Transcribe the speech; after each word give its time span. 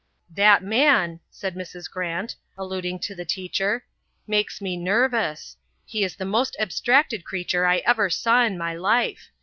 "That 0.33 0.63
man," 0.63 1.19
said 1.29 1.53
Mrs. 1.53 1.87
Grant, 1.87 2.35
alluding 2.57 2.97
to 3.01 3.13
the 3.13 3.23
teacher, 3.23 3.85
"makes 4.25 4.59
me 4.59 4.75
nervous. 4.75 5.55
He 5.85 6.03
is 6.03 6.15
the 6.15 6.25
most 6.25 6.55
abstracted 6.57 7.23
creature 7.23 7.67
I 7.67 7.77
ever 7.85 8.09
saw 8.09 8.41
in 8.43 8.57
my 8.57 8.73
life. 8.73 9.29